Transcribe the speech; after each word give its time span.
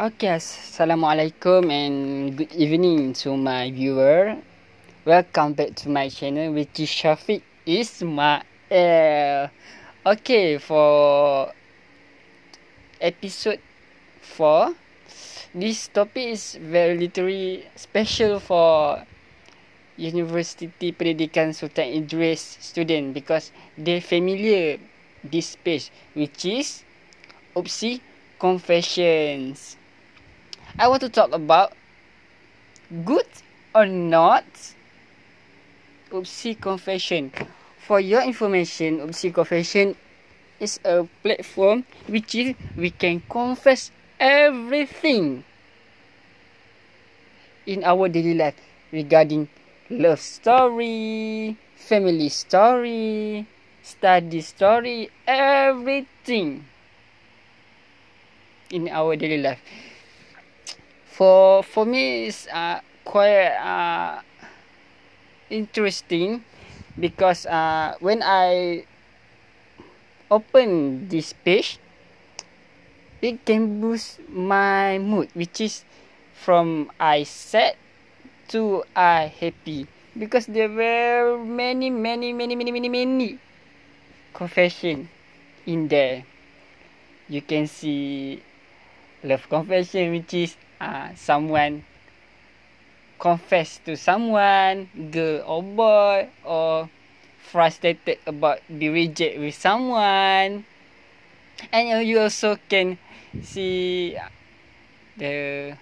Okay, 0.00 0.32
Assalamualaikum 0.32 1.68
and 1.68 2.32
good 2.32 2.48
evening 2.56 3.12
to 3.20 3.36
my 3.36 3.68
viewer. 3.68 4.32
Welcome 5.04 5.52
back 5.52 5.76
to 5.84 5.92
my 5.92 6.08
channel 6.08 6.56
which 6.56 6.72
is 6.80 6.88
Shafiq 6.88 7.44
Ismail. 7.68 8.40
Okay, 10.00 10.56
for 10.56 11.52
episode 12.96 13.60
4, 14.24 14.72
this 15.52 15.92
topic 15.92 16.32
is 16.32 16.56
very 16.56 16.96
literally 16.96 17.68
special 17.76 18.40
for 18.40 19.04
University 20.00 20.96
Pendidikan 20.96 21.52
Sultan 21.52 21.92
Idris 21.92 22.56
student 22.64 23.12
because 23.12 23.52
they 23.76 24.00
familiar 24.00 24.80
this 25.20 25.60
page 25.60 25.92
which 26.16 26.48
is 26.48 26.88
Opsi 27.52 28.00
Confessions. 28.40 29.76
I 30.78 30.88
want 30.88 31.00
to 31.02 31.08
talk 31.08 31.32
about 31.32 31.72
good 33.04 33.26
or 33.74 33.86
not 33.86 34.44
Oopsie 36.10 36.60
Confession. 36.60 37.32
For 37.78 38.00
your 38.00 38.22
information, 38.22 38.98
Oopsie 39.00 39.34
Confession 39.34 39.96
is 40.58 40.78
a 40.84 41.06
platform 41.22 41.84
which 42.06 42.34
is 42.34 42.54
we 42.76 42.90
can 42.90 43.22
confess 43.28 43.90
everything 44.18 45.44
in 47.66 47.82
our 47.84 48.08
daily 48.08 48.34
life 48.34 48.56
regarding 48.92 49.48
love 49.88 50.20
story, 50.20 51.56
family 51.76 52.28
story, 52.28 53.46
study 53.82 54.40
story, 54.40 55.10
everything 55.26 56.64
in 58.70 58.88
our 58.88 59.16
daily 59.16 59.38
life 59.38 59.58
for 61.20 61.60
for 61.60 61.84
me 61.84 62.32
it's 62.32 62.48
uh, 62.48 62.80
quite 63.04 63.52
uh, 63.60 64.24
interesting 65.52 66.40
because 66.96 67.44
uh, 67.44 67.92
when 68.00 68.24
I 68.24 68.88
open 70.32 71.12
this 71.12 71.36
page, 71.36 71.76
it 73.20 73.44
can 73.44 73.84
boost 73.84 74.24
my 74.32 74.96
mood, 74.96 75.28
which 75.36 75.60
is 75.60 75.84
from 76.32 76.88
I 76.96 77.28
sad 77.28 77.76
to 78.56 78.88
I 78.96 79.28
happy 79.28 79.84
because 80.16 80.48
there 80.48 80.72
were 80.72 81.36
many, 81.36 81.92
many, 81.92 82.32
many, 82.32 82.56
many, 82.56 82.72
many, 82.72 82.88
many 82.88 83.38
confession 84.32 85.12
in 85.68 85.84
there. 85.92 86.24
You 87.28 87.44
can 87.44 87.68
see 87.68 88.40
love 89.22 89.44
confession, 89.52 90.16
which 90.16 90.32
is 90.32 90.56
uh, 90.80 91.14
someone 91.14 91.84
confess 93.20 93.78
to 93.84 93.94
someone, 93.96 94.88
girl 95.12 95.44
or 95.44 95.62
boy, 95.62 96.28
or 96.42 96.88
frustrated 97.52 98.16
about 98.26 98.64
be 98.66 98.88
reject 98.88 99.38
with 99.38 99.54
someone. 99.54 100.64
And 101.70 102.08
you 102.08 102.18
also 102.18 102.56
can 102.68 102.96
see 103.44 104.16
the 105.16 105.76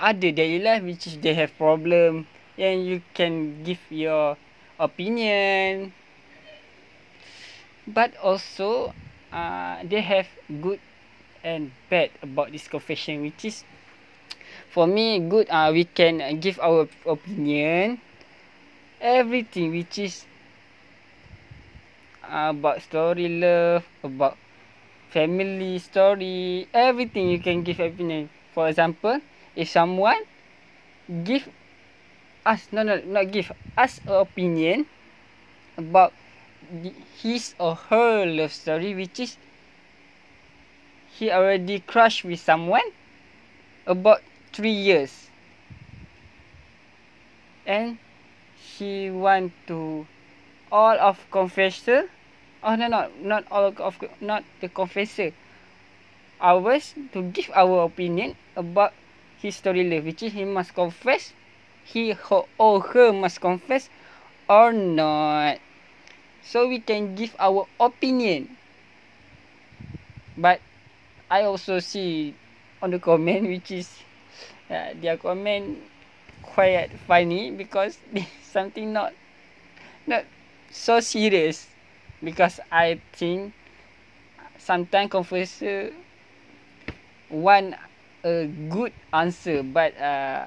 other 0.00 0.30
daily 0.34 0.58
life 0.58 0.82
which 0.82 1.06
is 1.06 1.16
they 1.22 1.32
have 1.34 1.54
problem 1.56 2.26
and 2.58 2.84
you 2.84 3.00
can 3.14 3.62
give 3.62 3.78
your 3.88 4.36
opinion. 4.80 5.94
But 7.86 8.18
also 8.18 8.92
uh, 9.30 9.86
they 9.86 10.02
have 10.02 10.26
good 10.60 10.80
and 11.44 11.70
bad 11.88 12.10
about 12.20 12.50
this 12.50 12.66
confession 12.66 13.22
which 13.22 13.44
is 13.44 13.62
for 14.76 14.84
me 14.84 15.16
good 15.24 15.48
uh, 15.48 15.72
we 15.72 15.88
can 15.88 16.20
give 16.36 16.60
our 16.60 16.84
opinion. 17.08 17.96
Everything 19.00 19.72
which 19.72 19.96
is 19.96 20.28
about 22.20 22.84
story 22.84 23.40
love 23.40 23.88
about 24.04 24.36
family 25.08 25.80
story 25.80 26.68
everything 26.76 27.32
you 27.32 27.40
can 27.40 27.64
give 27.64 27.80
opinion. 27.80 28.28
For 28.52 28.68
example 28.68 29.24
if 29.56 29.72
someone 29.72 30.20
give 31.24 31.48
us 32.44 32.68
no 32.68 32.84
no 32.84 33.00
not 33.08 33.32
give 33.32 33.48
us 33.80 34.04
opinion 34.04 34.84
about 35.80 36.12
his 37.24 37.56
or 37.56 37.80
her 37.88 38.28
love 38.28 38.52
story 38.52 38.92
which 38.92 39.24
is 39.24 39.40
he 41.16 41.32
already 41.32 41.80
crushed 41.80 42.28
with 42.28 42.40
someone 42.40 42.84
about 43.88 44.20
three 44.56 44.72
years. 44.72 45.28
And 47.68 48.00
she 48.56 49.12
want 49.12 49.52
to 49.68 50.08
all 50.72 50.96
of 50.96 51.20
confessor. 51.30 52.08
Oh 52.64 52.74
no 52.74 52.88
no 52.88 53.12
not 53.20 53.44
all 53.52 53.68
of 53.76 54.00
not 54.24 54.48
the 54.64 54.72
confessor. 54.72 55.36
Ours 56.40 56.96
to 57.12 57.20
give 57.36 57.52
our 57.52 57.84
opinion 57.84 58.32
about 58.56 58.96
his 59.36 59.60
story 59.60 59.84
life, 59.84 60.08
which 60.08 60.24
is 60.24 60.32
he 60.32 60.48
must 60.48 60.72
confess. 60.72 61.36
He 61.84 62.16
or 62.58 62.80
her 62.80 63.12
must 63.12 63.40
confess 63.40 63.92
or 64.48 64.72
not. 64.72 65.60
So 66.42 66.68
we 66.68 66.80
can 66.80 67.14
give 67.14 67.36
our 67.38 67.68
opinion. 67.78 68.56
But 70.36 70.60
I 71.30 71.42
also 71.42 71.78
see 71.78 72.34
on 72.80 72.90
the 72.90 72.98
comment 72.98 73.48
which 73.48 73.70
is 73.70 73.88
uh, 74.70 74.94
their 75.00 75.16
comment 75.16 75.78
quite 76.42 76.90
funny 77.06 77.50
because 77.50 77.98
something 78.42 78.92
not 78.92 79.12
not 80.06 80.24
so 80.70 81.00
serious. 81.00 81.66
Because 82.22 82.58
I 82.72 82.98
think 83.12 83.52
sometimes 84.58 85.10
confessor 85.10 85.92
want 87.28 87.74
a 88.24 88.46
good 88.72 88.92
answer 89.12 89.62
but 89.62 89.92
uh, 90.00 90.46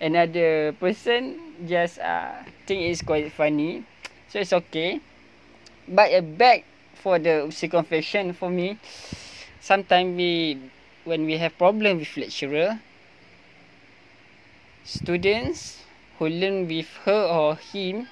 another 0.00 0.72
person 0.80 1.38
just 1.68 1.98
uh, 2.00 2.32
think 2.66 2.82
it's 2.88 3.02
quite 3.02 3.30
funny. 3.32 3.84
So 4.28 4.40
it's 4.40 4.52
okay. 4.52 5.00
But 5.86 6.10
a 6.10 6.22
back 6.22 6.64
for 6.94 7.18
the 7.18 7.52
confession 7.70 8.32
for 8.32 8.48
me 8.48 8.78
sometimes 9.62 10.16
we 10.16 10.58
when 11.04 11.24
we 11.24 11.38
have 11.38 11.56
problem 11.56 11.98
with 11.98 12.16
lecturer 12.16 12.78
students 14.84 15.82
who 16.18 16.28
learn 16.28 16.66
with 16.66 16.88
her 17.04 17.26
or 17.26 17.56
him 17.56 18.08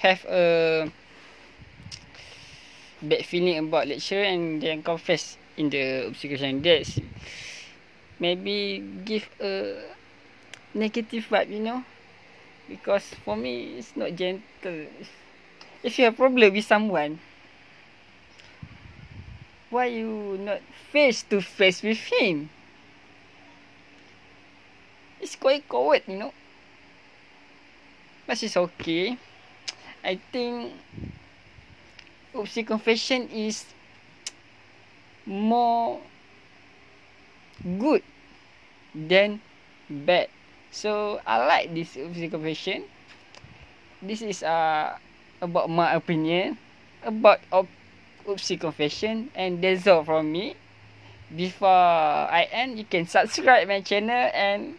have 0.00 0.24
a 0.26 0.90
bad 3.02 3.24
feeling 3.26 3.58
about 3.58 3.88
lecturer 3.88 4.22
and 4.22 4.62
then 4.62 4.82
confess 4.82 5.36
in 5.56 5.70
the 5.70 6.06
observation. 6.06 6.62
That's 6.62 7.00
maybe 8.18 8.82
give 9.04 9.28
a 9.40 9.82
negative 10.74 11.26
vibe 11.30 11.50
you 11.50 11.60
know? 11.60 11.84
Because 12.68 13.04
for 13.24 13.36
me 13.36 13.78
it's 13.78 13.96
not 13.96 14.14
gentle. 14.14 14.86
If 15.82 15.98
you 15.98 16.06
have 16.06 16.16
problem 16.16 16.52
with 16.52 16.64
someone 16.64 17.18
why 19.70 19.86
you 19.86 20.38
not 20.40 20.60
face 20.92 21.22
to 21.24 21.40
face 21.40 21.82
with 21.82 21.98
him 21.98 22.48
It's 25.26 25.34
quite 25.34 25.66
coward, 25.66 26.06
you 26.06 26.22
know. 26.22 26.30
But 28.30 28.38
it's 28.38 28.54
okay. 28.54 29.18
I 30.06 30.22
think 30.30 30.70
Oopsie 32.30 32.62
Confession 32.62 33.26
is 33.34 33.66
more 35.26 35.98
good 37.58 38.06
than 38.94 39.42
bad. 39.90 40.30
So 40.70 41.18
I 41.26 41.42
like 41.42 41.74
this 41.74 41.98
Oopsie 41.98 42.30
Confession. 42.30 42.86
This 43.98 44.22
is 44.22 44.46
uh 44.46 44.94
about 45.42 45.66
my 45.66 45.98
opinion 45.98 46.54
about 47.02 47.42
op- 47.50 47.74
Oopsie 48.30 48.62
Confession 48.62 49.34
and 49.34 49.58
that's 49.58 49.90
all 49.90 50.06
from 50.06 50.30
me. 50.30 50.54
Before 51.34 51.66
I 52.30 52.46
end, 52.54 52.78
you 52.78 52.86
can 52.86 53.10
subscribe 53.10 53.66
my 53.66 53.82
channel 53.82 54.30
and 54.30 54.78